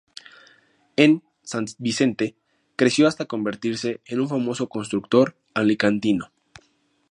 En 0.95 1.21
San 1.43 1.65
Vicente 1.77 2.35
creció 2.75 3.07
hasta 3.07 3.25
convertirse 3.27 4.01
en 4.07 4.19
un 4.21 4.29
famoso 4.29 4.67
constructor 4.67 5.37
alicantino. 5.53 6.31